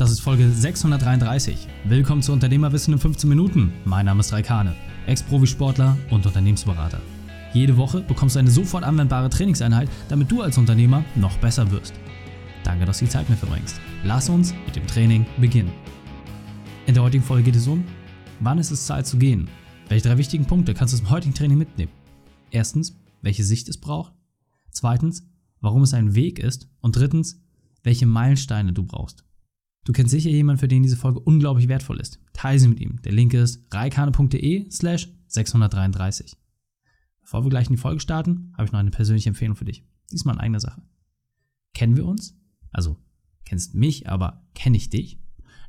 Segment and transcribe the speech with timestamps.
[0.00, 1.68] das ist Folge 633.
[1.84, 3.70] Willkommen zu Unternehmerwissen in 15 Minuten.
[3.84, 4.74] Mein Name ist Raikane,
[5.06, 7.02] Ex-Profisportler und Unternehmensberater.
[7.52, 11.92] Jede Woche bekommst du eine sofort anwendbare Trainingseinheit, damit du als Unternehmer noch besser wirst.
[12.64, 13.78] Danke, dass du die Zeit mit verbringst.
[14.02, 15.72] Lass uns mit dem Training beginnen.
[16.86, 17.84] In der heutigen Folge geht es um,
[18.40, 19.50] wann ist es Zeit zu gehen?
[19.90, 21.92] Welche drei wichtigen Punkte kannst du zum heutigen Training mitnehmen?
[22.50, 24.14] Erstens, welche Sicht es braucht.
[24.70, 25.28] Zweitens,
[25.60, 26.70] warum es ein Weg ist.
[26.80, 27.42] Und drittens,
[27.82, 29.24] welche Meilensteine du brauchst.
[29.84, 32.20] Du kennst sicher jemanden, für den diese Folge unglaublich wertvoll ist.
[32.32, 33.00] Teile sie mit ihm.
[33.02, 36.36] Der Link ist reikane.de slash 633.
[37.22, 39.84] Bevor wir gleich in die Folge starten, habe ich noch eine persönliche Empfehlung für dich.
[40.12, 40.82] Diesmal in eigener Sache.
[41.74, 42.36] Kennen wir uns?
[42.72, 42.96] Also,
[43.44, 45.20] kennst mich, aber kenne ich dich?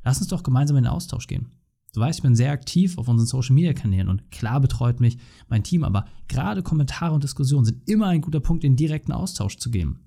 [0.03, 1.51] Lass uns doch gemeinsam in den Austausch gehen.
[1.93, 5.17] Du weißt, ich bin sehr aktiv auf unseren Social Media Kanälen und klar betreut mich
[5.49, 9.57] mein Team, aber gerade Kommentare und Diskussionen sind immer ein guter Punkt, in direkten Austausch
[9.57, 9.99] zu gehen.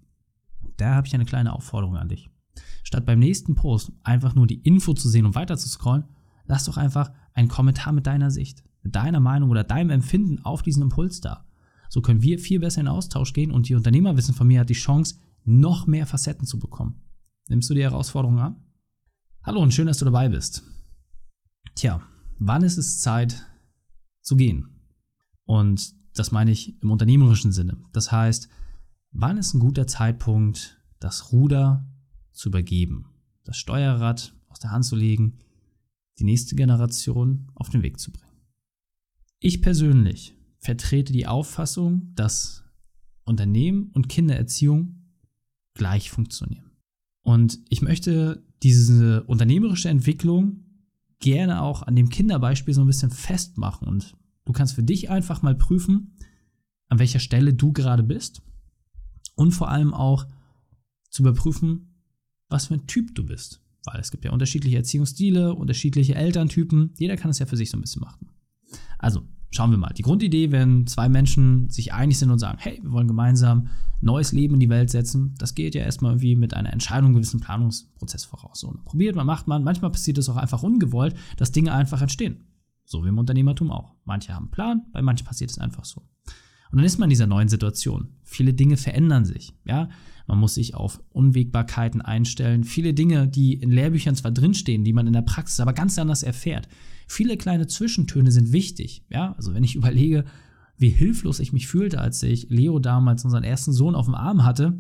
[0.79, 2.31] Da habe ich eine kleine Aufforderung an dich.
[2.95, 6.05] Statt beim nächsten Post einfach nur die Info zu sehen und weiter zu scrollen,
[6.47, 10.63] lass doch einfach einen Kommentar mit deiner Sicht, mit deiner Meinung oder deinem Empfinden auf
[10.63, 11.45] diesen Impuls da.
[11.89, 14.75] So können wir viel besser in Austausch gehen und die Unternehmerwissen von mir hat die
[14.75, 17.03] Chance, noch mehr Facetten zu bekommen.
[17.49, 18.63] Nimmst du die Herausforderung an?
[19.43, 20.63] Hallo und schön, dass du dabei bist.
[21.75, 22.01] Tja,
[22.39, 23.45] wann ist es Zeit
[24.21, 24.69] zu gehen?
[25.47, 27.77] Und das meine ich im unternehmerischen Sinne.
[27.93, 28.49] Das heißt,
[29.11, 31.91] wann ist ein guter Zeitpunkt, das Ruder
[32.35, 33.07] zu übergeben,
[33.45, 35.39] das Steuerrad aus der Hand zu legen,
[36.19, 38.33] die nächste Generation auf den Weg zu bringen.
[39.41, 42.65] Ich persönlich vertrete die Auffassung, dass
[43.25, 45.05] Unternehmen und Kindererziehung
[45.75, 46.71] gleich funktionieren.
[47.23, 50.65] Und ich möchte diese unternehmerische Entwicklung
[51.19, 53.89] gerne auch an dem Kinderbeispiel so ein bisschen festmachen.
[53.89, 56.17] Und du kannst für dich einfach mal prüfen,
[56.89, 58.43] an welcher Stelle du gerade bist.
[59.35, 60.27] Und vor allem auch
[61.11, 61.94] zu überprüfen,
[62.55, 63.61] was für ein Typ du bist.
[63.85, 66.95] Weil es gibt ja unterschiedliche Erziehungsstile, unterschiedliche Elterntypen.
[66.97, 68.31] Jeder kann es ja für sich so ein bisschen machen.
[68.99, 69.93] Also, schauen wir mal.
[69.93, 73.69] Die Grundidee, wenn zwei Menschen sich einig sind und sagen, hey, wir wollen gemeinsam
[74.01, 77.17] neues Leben in die Welt setzen, das geht ja erstmal irgendwie mit einer Entscheidung, einem
[77.17, 78.61] gewissen Planungsprozess voraus.
[78.61, 79.65] So, probiert man, macht man.
[79.65, 82.47] Manchmal passiert es auch einfach ungewollt, dass Dinge einfach entstehen.
[82.87, 83.95] So wie im Unternehmertum auch.
[84.05, 86.03] Manche haben einen Plan, bei manchen passiert es einfach so.
[86.75, 88.09] Und dann ist man in dieser neuen Situation.
[88.25, 89.55] Viele Dinge verändern sich.
[89.65, 89.89] Ja,
[90.27, 92.65] man muss sich auf Unwägbarkeiten einstellen.
[92.65, 96.25] Viele Dinge, die in Lehrbüchern zwar drinstehen, die man in der Praxis aber ganz anders
[96.25, 96.67] erfährt.
[97.07, 99.05] Viele kleine Zwischentöne sind wichtig.
[99.09, 100.25] Ja, also wenn ich überlege,
[100.77, 104.43] wie hilflos ich mich fühlte, als ich Leo damals unseren ersten Sohn auf dem Arm
[104.43, 104.77] hatte.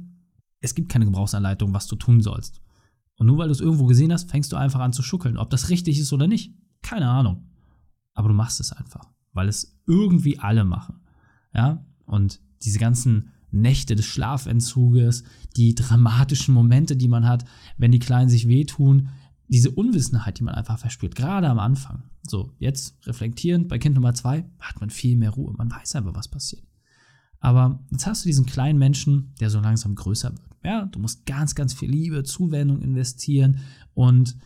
[0.61, 2.61] Es gibt keine Gebrauchsanleitung, was du tun sollst.
[3.19, 5.37] Und nur weil du es irgendwo gesehen hast, fängst du einfach an zu schuckeln.
[5.37, 7.53] Ob das richtig ist oder nicht, keine Ahnung.
[8.15, 11.04] Aber du machst es einfach, weil es irgendwie alle machen.
[11.55, 15.23] Ja, und diese ganzen Nächte des Schlafentzuges,
[15.57, 17.45] die dramatischen Momente, die man hat,
[17.79, 19.11] wenn die Kleinen sich wehtun,
[19.49, 22.03] diese Unwissenheit, die man einfach verspürt, gerade am Anfang.
[22.27, 26.15] So, jetzt reflektierend, bei Kind Nummer zwei hat man viel mehr Ruhe, man weiß einfach,
[26.15, 26.65] was passiert.
[27.39, 30.49] Aber jetzt hast du diesen kleinen Menschen, der so langsam größer wird.
[30.65, 33.59] Ja, du musst ganz, ganz viel Liebe, Zuwendung investieren
[33.93, 34.37] und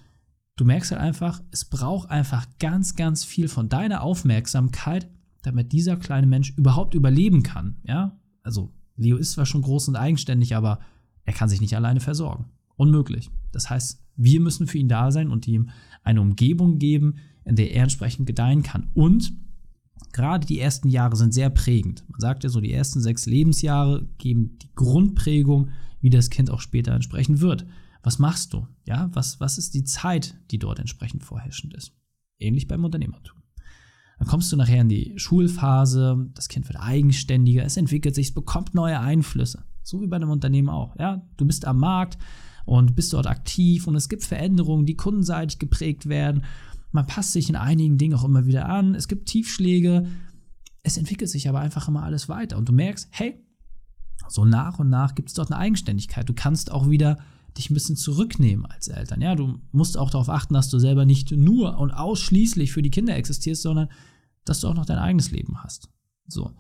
[0.57, 5.09] du merkst halt einfach, es braucht einfach ganz, ganz viel von deiner Aufmerksamkeit,
[5.43, 7.77] damit dieser kleine Mensch überhaupt überleben kann.
[7.85, 10.81] Ja, also Leo ist zwar schon groß und eigenständig, aber
[11.25, 12.47] er kann sich nicht alleine versorgen.
[12.77, 13.31] Unmöglich.
[13.53, 15.71] Das heißt, wir müssen für ihn da sein und ihm
[16.03, 18.89] eine Umgebung geben, in der er entsprechend gedeihen kann.
[18.95, 19.33] Und
[20.13, 22.05] gerade die ersten Jahre sind sehr prägend.
[22.09, 26.61] Man sagt ja so, die ersten sechs Lebensjahre geben die Grundprägung, wie das Kind auch
[26.61, 27.67] später entsprechend wird.
[28.03, 28.67] Was machst du?
[28.87, 31.93] Ja, was, was ist die Zeit, die dort entsprechend vorherrschend ist?
[32.39, 33.38] Ähnlich beim Unternehmertum.
[34.19, 38.35] Dann kommst du nachher in die Schulphase, das Kind wird eigenständiger, es entwickelt sich, es
[38.35, 39.65] bekommt neue Einflüsse.
[39.83, 40.97] So wie bei einem Unternehmen auch.
[40.99, 42.19] Ja, du bist am Markt
[42.65, 46.45] und bist dort aktiv und es gibt Veränderungen, die kundenseitig geprägt werden.
[46.93, 48.95] Man passt sich in einigen Dingen auch immer wieder an.
[48.95, 50.07] Es gibt Tiefschläge.
[50.83, 53.43] Es entwickelt sich aber einfach immer alles weiter und du merkst, hey,
[54.29, 56.29] so nach und nach gibt es dort eine Eigenständigkeit.
[56.29, 57.19] Du kannst auch wieder
[57.57, 59.21] dich ein bisschen zurücknehmen als Eltern.
[59.21, 62.91] Ja, du musst auch darauf achten, dass du selber nicht nur und ausschließlich für die
[62.91, 63.89] Kinder existierst, sondern
[64.49, 65.89] dass du auch noch dein eigenes Leben hast.
[66.27, 66.53] So.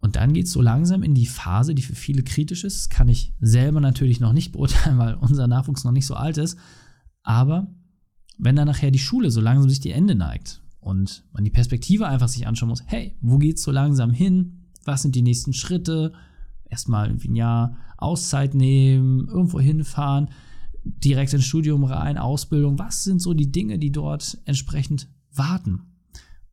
[0.00, 2.78] Und dann geht es so langsam in die Phase, die für viele kritisch ist.
[2.78, 6.38] Das kann ich selber natürlich noch nicht beurteilen, weil unser Nachwuchs noch nicht so alt
[6.38, 6.56] ist.
[7.22, 7.66] Aber
[8.38, 12.06] wenn dann nachher die Schule so langsam sich die Ende neigt und man die Perspektive
[12.06, 14.70] einfach sich anschauen muss, hey, wo geht's so langsam hin?
[14.84, 16.12] Was sind die nächsten Schritte?
[16.64, 20.30] Erstmal irgendwie ein Jahr Auszeit nehmen, irgendwo hinfahren,
[20.84, 22.78] direkt ins Studium rein, Ausbildung.
[22.78, 25.97] Was sind so die Dinge, die dort entsprechend warten?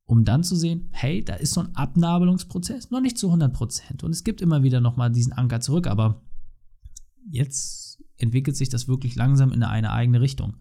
[0.05, 4.03] Um dann zu sehen, hey, da ist so ein Abnabelungsprozess, noch nicht zu 100 Prozent.
[4.03, 6.21] Und es gibt immer wieder nochmal diesen Anker zurück, aber
[7.29, 10.57] jetzt entwickelt sich das wirklich langsam in eine eigene Richtung.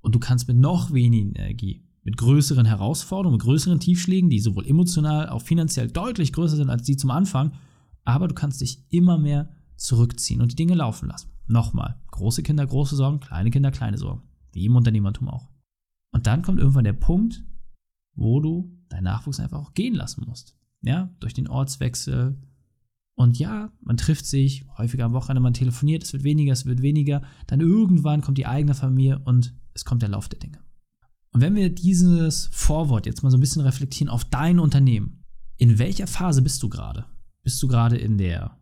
[0.00, 4.66] Und du kannst mit noch weniger Energie, mit größeren Herausforderungen, mit größeren Tiefschlägen, die sowohl
[4.66, 7.52] emotional auch finanziell deutlich größer sind als die zum Anfang,
[8.04, 11.30] aber du kannst dich immer mehr zurückziehen und die Dinge laufen lassen.
[11.48, 15.48] Nochmal, große Kinder große Sorgen, kleine Kinder kleine Sorgen, wie im Unternehmertum auch.
[16.12, 17.42] Und dann kommt irgendwann der Punkt,
[18.16, 20.56] wo du deinen Nachwuchs einfach auch gehen lassen musst.
[20.82, 22.40] Ja, durch den Ortswechsel.
[23.14, 26.82] Und ja, man trifft sich häufiger am Wochenende, man telefoniert, es wird weniger, es wird
[26.82, 27.22] weniger.
[27.46, 30.58] Dann irgendwann kommt die eigene Familie und es kommt der Lauf der Dinge.
[31.32, 35.24] Und wenn wir dieses Vorwort jetzt mal so ein bisschen reflektieren auf dein Unternehmen,
[35.58, 37.06] in welcher Phase bist du gerade?
[37.42, 38.58] Bist du gerade in der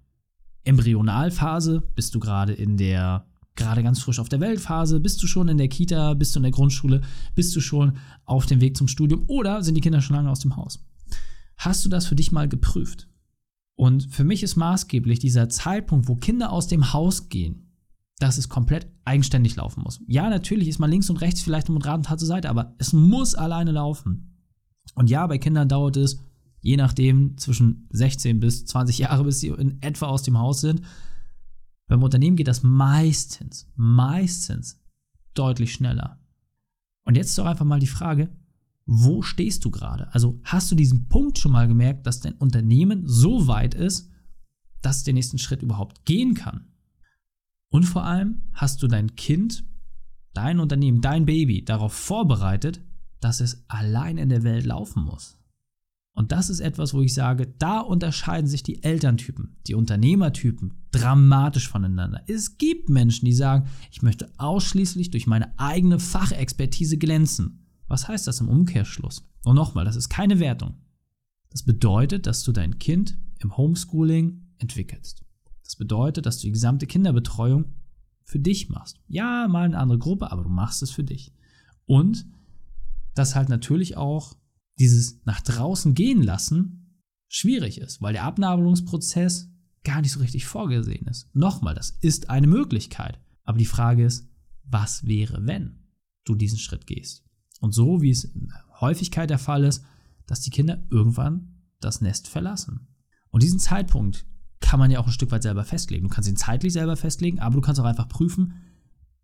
[0.64, 1.80] Embryonalphase?
[1.94, 5.00] Bist du gerade in der gerade ganz frisch auf der Weltphase?
[5.00, 6.14] Bist du schon in der Kita?
[6.14, 7.02] Bist du in der Grundschule?
[7.34, 9.24] Bist du schon auf dem Weg zum Studium?
[9.28, 10.84] Oder sind die Kinder schon lange aus dem Haus?
[11.56, 13.08] Hast du das für dich mal geprüft?
[13.76, 17.72] Und für mich ist maßgeblich dieser Zeitpunkt, wo Kinder aus dem Haus gehen,
[18.18, 20.00] dass es komplett eigenständig laufen muss.
[20.06, 22.74] Ja, natürlich ist man links und rechts vielleicht mit Rad und Tat zur Seite, aber
[22.78, 24.40] es muss alleine laufen.
[24.94, 26.20] Und ja, bei Kindern dauert es,
[26.60, 30.82] je nachdem, zwischen 16 bis 20 Jahre, bis sie in etwa aus dem Haus sind.
[31.86, 34.80] Beim Unternehmen geht das meistens, meistens
[35.34, 36.20] deutlich schneller.
[37.04, 38.34] Und jetzt doch einfach mal die Frage,
[38.86, 40.12] wo stehst du gerade?
[40.12, 44.10] Also hast du diesen Punkt schon mal gemerkt, dass dein Unternehmen so weit ist,
[44.82, 46.66] dass es den nächsten Schritt überhaupt gehen kann?
[47.70, 49.64] Und vor allem hast du dein Kind,
[50.32, 52.80] dein Unternehmen, dein Baby darauf vorbereitet,
[53.20, 55.38] dass es allein in der Welt laufen muss.
[56.14, 61.68] Und das ist etwas, wo ich sage, da unterscheiden sich die Elterntypen, die Unternehmertypen dramatisch
[61.68, 62.22] voneinander.
[62.28, 67.66] Es gibt Menschen, die sagen, ich möchte ausschließlich durch meine eigene Fachexpertise glänzen.
[67.88, 69.28] Was heißt das im Umkehrschluss?
[69.44, 70.74] Und nochmal, das ist keine Wertung.
[71.50, 75.24] Das bedeutet, dass du dein Kind im Homeschooling entwickelst.
[75.64, 77.74] Das bedeutet, dass du die gesamte Kinderbetreuung
[78.22, 79.00] für dich machst.
[79.08, 81.34] Ja, mal eine andere Gruppe, aber du machst es für dich.
[81.86, 82.26] Und
[83.14, 84.36] dass halt natürlich auch
[84.78, 89.50] dieses nach draußen gehen lassen schwierig ist, weil der Abnabelungsprozess
[89.82, 91.28] gar nicht so richtig vorgesehen ist.
[91.34, 93.20] Nochmal, das ist eine Möglichkeit.
[93.44, 94.28] Aber die Frage ist,
[94.64, 95.84] was wäre, wenn
[96.24, 97.24] du diesen Schritt gehst?
[97.60, 99.84] Und so wie es in Häufigkeit der Fall ist,
[100.26, 102.88] dass die Kinder irgendwann das Nest verlassen.
[103.30, 104.26] Und diesen Zeitpunkt
[104.60, 106.04] kann man ja auch ein Stück weit selber festlegen.
[106.04, 108.54] Du kannst ihn zeitlich selber festlegen, aber du kannst auch einfach prüfen,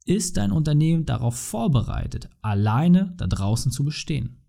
[0.04, 4.39] ist dein Unternehmen darauf vorbereitet, alleine da draußen zu bestehen?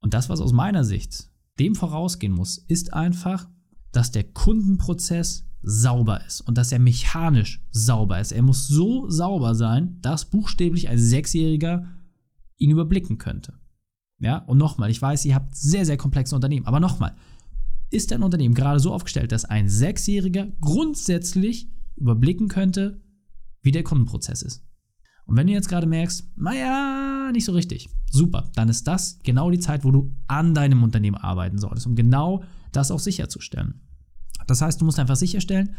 [0.00, 3.48] Und das, was aus meiner Sicht dem vorausgehen muss, ist einfach,
[3.92, 8.32] dass der Kundenprozess sauber ist und dass er mechanisch sauber ist.
[8.32, 11.86] Er muss so sauber sein, dass buchstäblich ein Sechsjähriger
[12.58, 13.54] ihn überblicken könnte.
[14.20, 17.14] Ja, und nochmal, ich weiß, ihr habt sehr, sehr komplexe Unternehmen, aber nochmal,
[17.90, 23.00] ist dein Unternehmen gerade so aufgestellt, dass ein Sechsjähriger grundsätzlich überblicken könnte,
[23.62, 24.67] wie der Kundenprozess ist?
[25.28, 29.50] Und wenn du jetzt gerade merkst, naja, nicht so richtig, super, dann ist das genau
[29.50, 32.42] die Zeit, wo du an deinem Unternehmen arbeiten solltest, um genau
[32.72, 33.82] das auch sicherzustellen.
[34.46, 35.74] Das heißt, du musst einfach sicherstellen,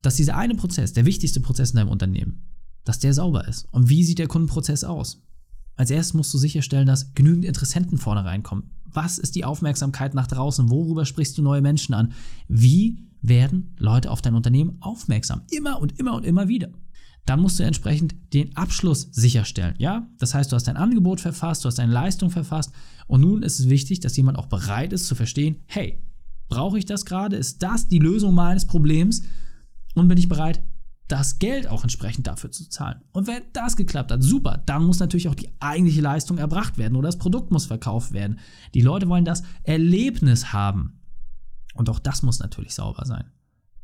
[0.00, 2.48] dass dieser eine Prozess, der wichtigste Prozess in deinem Unternehmen,
[2.84, 3.66] dass der sauber ist.
[3.72, 5.22] Und wie sieht der Kundenprozess aus?
[5.76, 8.70] Als erstes musst du sicherstellen, dass genügend Interessenten vorne reinkommen.
[8.86, 10.70] Was ist die Aufmerksamkeit nach draußen?
[10.70, 12.12] Worüber sprichst du neue Menschen an?
[12.48, 15.42] Wie werden Leute auf dein Unternehmen aufmerksam?
[15.50, 16.70] Immer und immer und immer wieder
[17.26, 19.74] dann musst du entsprechend den Abschluss sicherstellen.
[19.78, 22.72] Ja, das heißt, du hast dein Angebot verfasst, du hast deine Leistung verfasst
[23.06, 26.02] und nun ist es wichtig, dass jemand auch bereit ist zu verstehen, hey,
[26.48, 27.36] brauche ich das gerade?
[27.36, 29.22] Ist das die Lösung meines Problems?
[29.94, 30.62] Und bin ich bereit,
[31.08, 33.00] das Geld auch entsprechend dafür zu zahlen?
[33.12, 36.96] Und wenn das geklappt hat, super, dann muss natürlich auch die eigentliche Leistung erbracht werden
[36.96, 38.38] oder das Produkt muss verkauft werden.
[38.74, 41.00] Die Leute wollen das Erlebnis haben.
[41.74, 43.30] Und auch das muss natürlich sauber sein.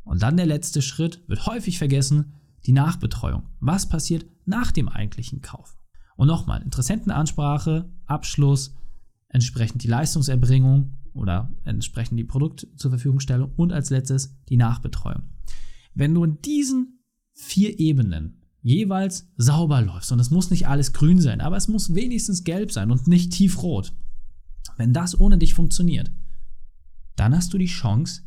[0.03, 2.33] Und dann der letzte Schritt, wird häufig vergessen,
[2.65, 3.43] die Nachbetreuung.
[3.59, 5.77] Was passiert nach dem eigentlichen Kauf?
[6.15, 8.75] Und nochmal, Interessentenansprache, Abschluss,
[9.29, 15.23] entsprechend die Leistungserbringung oder entsprechend die Produkt zur Verfügungstellung und als letztes die Nachbetreuung.
[15.93, 16.99] Wenn du in diesen
[17.33, 21.95] vier Ebenen jeweils sauber läufst, und es muss nicht alles grün sein, aber es muss
[21.95, 23.93] wenigstens gelb sein und nicht tiefrot,
[24.77, 26.11] wenn das ohne dich funktioniert,
[27.15, 28.23] dann hast du die Chance,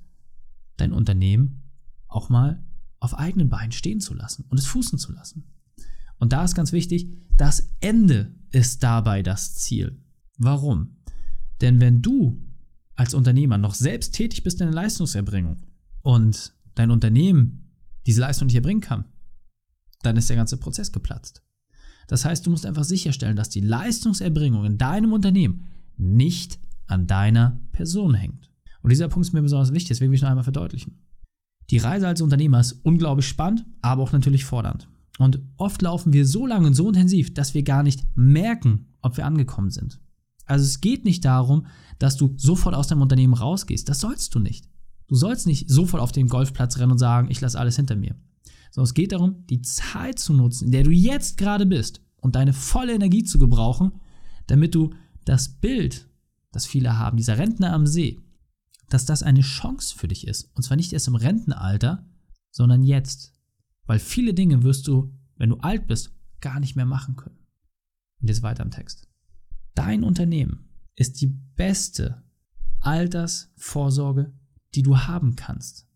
[0.77, 1.63] dein Unternehmen
[2.09, 2.63] auch mal
[3.05, 5.45] auf eigenen Beinen stehen zu lassen und es fußen zu lassen.
[6.17, 10.01] Und da ist ganz wichtig, das Ende ist dabei das Ziel.
[10.39, 10.97] Warum?
[11.61, 12.43] Denn wenn du
[12.95, 15.59] als Unternehmer noch selbst tätig bist in der Leistungserbringung
[16.01, 19.05] und dein Unternehmen diese Leistung nicht erbringen kann,
[20.03, 21.43] dann ist der ganze Prozess geplatzt.
[22.09, 25.67] Das heißt, du musst einfach sicherstellen, dass die Leistungserbringung in deinem Unternehmen
[25.99, 28.51] nicht an deiner Person hängt.
[28.81, 31.04] Und dieser Punkt ist mir besonders wichtig, deswegen will ich noch einmal verdeutlichen.
[31.71, 34.89] Die Reise als Unternehmer ist unglaublich spannend, aber auch natürlich fordernd.
[35.19, 39.17] Und oft laufen wir so lange und so intensiv, dass wir gar nicht merken, ob
[39.17, 40.01] wir angekommen sind.
[40.47, 41.67] Also es geht nicht darum,
[41.99, 43.89] dass du sofort aus deinem Unternehmen rausgehst.
[43.89, 44.69] Das sollst du nicht.
[45.07, 48.17] Du sollst nicht sofort auf den Golfplatz rennen und sagen, ich lasse alles hinter mir.
[48.71, 52.35] Sondern es geht darum, die Zeit zu nutzen, in der du jetzt gerade bist und
[52.35, 53.93] deine volle Energie zu gebrauchen,
[54.47, 54.91] damit du
[55.25, 56.09] das Bild,
[56.53, 58.21] das viele haben, dieser Rentner am See,
[58.89, 60.51] dass das eine Chance für dich ist.
[60.55, 62.09] Und zwar nicht erst im Rentenalter,
[62.51, 63.33] sondern jetzt.
[63.87, 67.39] Weil viele Dinge wirst du, wenn du alt bist, gar nicht mehr machen können.
[68.21, 69.09] Und jetzt weiter im Text.
[69.75, 71.27] Dein Unternehmen ist die
[71.57, 72.23] beste
[72.81, 74.33] Altersvorsorge,
[74.75, 75.87] die du haben kannst.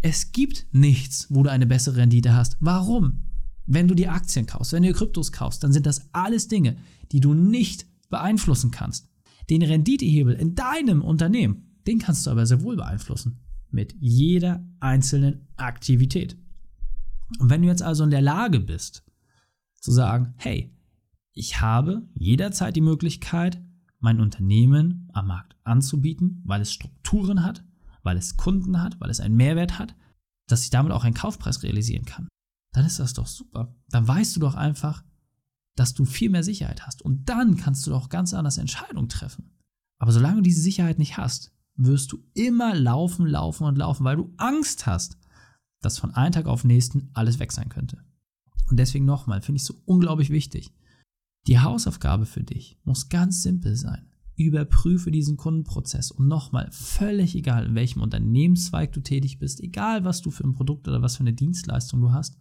[0.00, 2.56] Es gibt nichts, wo du eine bessere Rendite hast.
[2.60, 3.24] Warum?
[3.66, 6.76] Wenn du dir Aktien kaufst, wenn du Kryptos kaufst, dann sind das alles Dinge,
[7.12, 9.08] die du nicht beeinflussen kannst.
[9.50, 13.40] Den Renditehebel in deinem Unternehmen, den kannst du aber sehr wohl beeinflussen.
[13.70, 16.36] Mit jeder einzelnen Aktivität.
[17.38, 19.04] Und wenn du jetzt also in der Lage bist,
[19.80, 20.74] zu sagen, hey,
[21.32, 23.62] ich habe jederzeit die Möglichkeit,
[23.98, 27.64] mein Unternehmen am Markt anzubieten, weil es Strukturen hat,
[28.02, 29.94] weil es Kunden hat, weil es einen Mehrwert hat,
[30.46, 32.28] dass ich damit auch einen Kaufpreis realisieren kann.
[32.72, 33.74] Dann ist das doch super.
[33.88, 35.02] Dann weißt du doch einfach,
[35.76, 37.02] dass du viel mehr Sicherheit hast.
[37.02, 39.50] Und dann kannst du doch ganz anders Entscheidungen treffen.
[39.98, 44.16] Aber solange du diese Sicherheit nicht hast, wirst du immer laufen, laufen und laufen, weil
[44.16, 45.18] du Angst hast,
[45.80, 47.98] dass von einem Tag auf den nächsten alles weg sein könnte.
[48.68, 50.72] Und deswegen nochmal, finde ich so unglaublich wichtig.
[51.46, 54.10] Die Hausaufgabe für dich muss ganz simpel sein.
[54.34, 60.20] Überprüfe diesen Kundenprozess und nochmal, völlig egal, in welchem Unternehmenszweig du tätig bist, egal was
[60.20, 62.36] du für ein Produkt oder was für eine Dienstleistung du hast,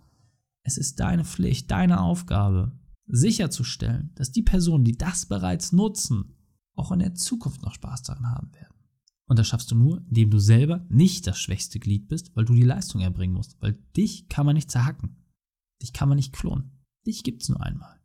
[0.63, 2.77] es ist deine Pflicht, deine Aufgabe,
[3.07, 6.33] sicherzustellen, dass die Personen, die das bereits nutzen,
[6.73, 8.74] auch in der Zukunft noch Spaß daran haben werden.
[9.27, 12.53] Und das schaffst du nur, indem du selber nicht das schwächste Glied bist, weil du
[12.53, 13.57] die Leistung erbringen musst.
[13.59, 15.17] Weil dich kann man nicht zerhacken.
[15.81, 16.71] Dich kann man nicht klonen.
[17.05, 17.99] Dich gibt es nur einmal.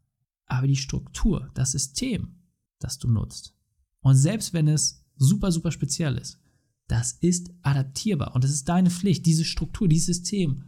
[0.46, 2.40] Aber die Struktur, das System,
[2.78, 3.54] das du nutzt.
[4.00, 6.40] Und selbst wenn es super, super speziell ist,
[6.88, 8.34] das ist adaptierbar.
[8.34, 10.64] Und es ist deine Pflicht, diese Struktur, dieses System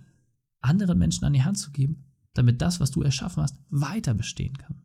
[0.61, 2.05] anderen Menschen an die Hand zu geben,
[2.35, 4.83] damit das, was du erschaffen hast, weiter bestehen kann.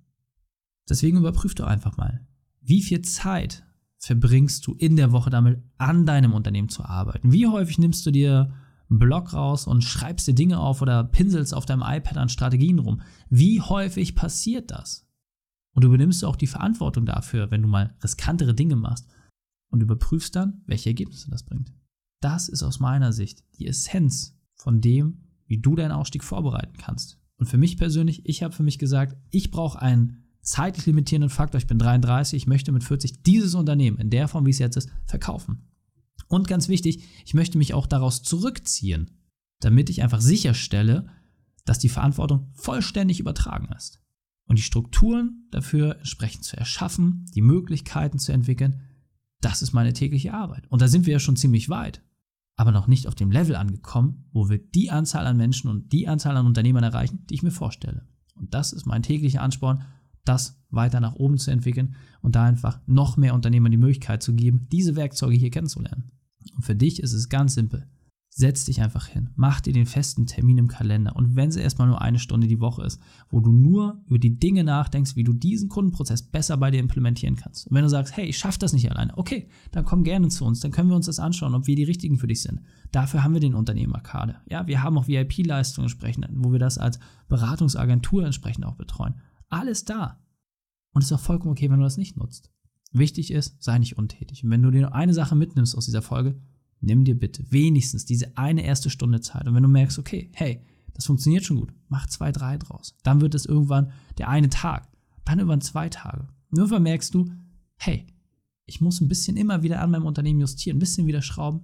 [0.89, 2.25] Deswegen überprüf doch einfach mal,
[2.62, 3.66] wie viel Zeit
[4.07, 7.31] verbringst du in der Woche damit, an deinem Unternehmen zu arbeiten?
[7.31, 8.53] Wie häufig nimmst du dir
[8.89, 12.79] einen Blog raus und schreibst dir Dinge auf oder pinselst auf deinem iPad an Strategien
[12.79, 13.01] rum?
[13.29, 15.05] Wie häufig passiert das?
[15.73, 19.07] Und du übernimmst auch die Verantwortung dafür, wenn du mal riskantere Dinge machst
[19.69, 21.73] und überprüfst dann, welche Ergebnisse das bringt.
[22.21, 27.19] Das ist aus meiner Sicht die Essenz von dem, wie du deinen Ausstieg vorbereiten kannst.
[27.37, 31.60] Und für mich persönlich, ich habe für mich gesagt, ich brauche einen zeitlich limitierenden Faktor.
[31.60, 34.77] Ich bin 33, ich möchte mit 40 dieses Unternehmen in der Form, wie es jetzt
[34.77, 35.68] ist, verkaufen.
[36.30, 39.12] Und ganz wichtig, ich möchte mich auch daraus zurückziehen,
[39.60, 41.08] damit ich einfach sicherstelle,
[41.66, 44.01] dass die Verantwortung vollständig übertragen ist.
[44.48, 48.82] Und die Strukturen dafür entsprechend zu erschaffen, die Möglichkeiten zu entwickeln,
[49.42, 50.66] das ist meine tägliche Arbeit.
[50.70, 52.01] Und da sind wir ja schon ziemlich weit,
[52.56, 56.08] aber noch nicht auf dem Level angekommen, wo wir die Anzahl an Menschen und die
[56.08, 58.08] Anzahl an Unternehmern erreichen, die ich mir vorstelle.
[58.36, 59.84] Und das ist mein täglicher Ansporn,
[60.27, 64.34] das weiter nach oben zu entwickeln und da einfach noch mehr Unternehmern die Möglichkeit zu
[64.34, 66.12] geben, diese Werkzeuge hier kennenzulernen.
[66.55, 67.88] Und für dich ist es ganz simpel.
[68.29, 71.88] Setz dich einfach hin, mach dir den festen Termin im Kalender und wenn es erstmal
[71.88, 75.34] nur eine Stunde die Woche ist, wo du nur über die Dinge nachdenkst, wie du
[75.34, 77.65] diesen Kundenprozess besser bei dir implementieren kannst.
[77.65, 80.46] Und wenn du sagst, hey, ich schaffe das nicht alleine, okay, dann komm gerne zu
[80.46, 82.62] uns, dann können wir uns das anschauen, ob wir die richtigen für dich sind.
[82.91, 84.36] Dafür haben wir den Unternehmerkade.
[84.48, 89.15] Ja, wir haben auch VIP-Leistungen entsprechend, wo wir das als Beratungsagentur entsprechend auch betreuen.
[89.50, 90.24] Alles da.
[90.94, 92.51] Und es ist auch vollkommen okay, wenn du das nicht nutzt.
[92.92, 94.44] Wichtig ist, sei nicht untätig.
[94.44, 96.39] Und wenn du dir nur eine Sache mitnimmst aus dieser Folge,
[96.80, 99.48] nimm dir bitte wenigstens diese eine erste Stunde Zeit.
[99.48, 102.96] Und wenn du merkst, okay, hey, das funktioniert schon gut, mach zwei, drei draus.
[103.04, 104.89] Dann wird es irgendwann der eine Tag,
[105.25, 106.27] dann irgendwann zwei Tage.
[106.50, 107.30] Und irgendwann merkst du,
[107.77, 108.08] hey,
[108.66, 111.62] ich muss ein bisschen immer wieder an meinem Unternehmen justieren, ein bisschen wieder schrauben,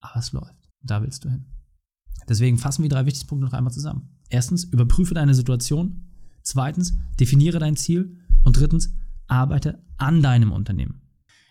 [0.00, 0.70] aber es läuft.
[0.80, 1.46] Und da willst du hin.
[2.28, 4.16] Deswegen fassen wir drei wichtigsten Punkte noch einmal zusammen.
[4.28, 6.09] Erstens, überprüfe deine Situation.
[6.42, 8.16] Zweitens, definiere dein Ziel.
[8.44, 8.94] Und drittens,
[9.26, 11.02] arbeite an deinem Unternehmen.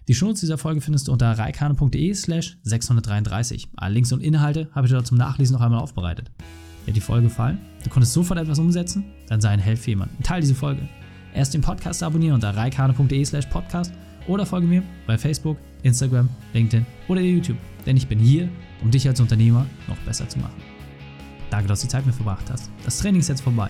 [0.08, 3.69] Die Shownotes dieser Folge findest du unter reikane.de slash 633.
[3.75, 6.31] Alle Links und Inhalte habe ich dort zum Nachlesen noch einmal aufbereitet.
[6.86, 7.60] Dir hat die Folge gefallen?
[7.84, 9.05] Du konntest sofort etwas umsetzen?
[9.27, 10.24] Dann sei ein Held für jemanden.
[10.24, 10.81] Teil diese Folge.
[11.34, 13.93] Erst den Podcast abonnieren unter reikane.de slash podcast
[14.27, 17.58] oder folge mir bei Facebook, Instagram, LinkedIn oder YouTube.
[17.86, 18.50] Denn ich bin hier,
[18.81, 20.62] um dich als Unternehmer noch besser zu machen.
[21.51, 22.69] Danke, dass du die Zeit mit verbracht hast.
[22.84, 23.69] Das Training ist jetzt vorbei.